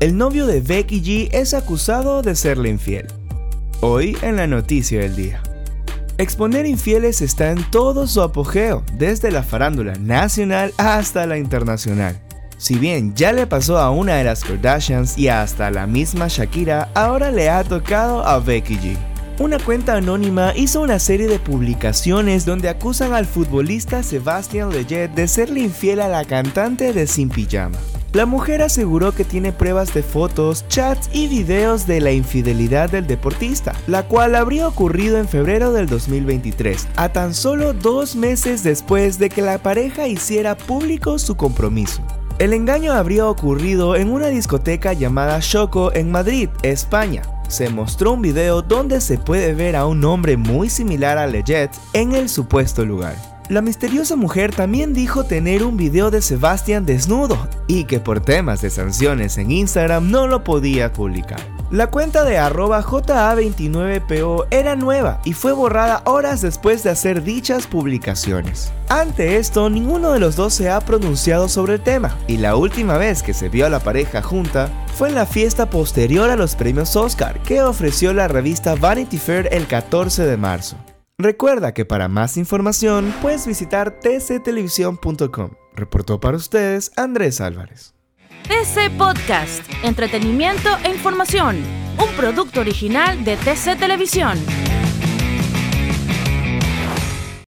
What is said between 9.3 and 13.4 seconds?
la farándula nacional hasta la internacional. Si bien ya